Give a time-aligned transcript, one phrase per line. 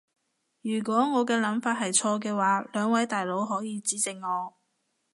[0.63, 4.55] 如果我嘅諗法係錯嘅話，兩位大佬可以指正我